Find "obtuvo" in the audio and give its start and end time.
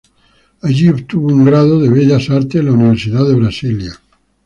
0.89-1.27